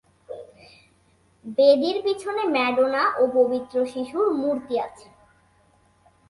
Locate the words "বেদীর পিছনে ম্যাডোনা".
1.57-3.03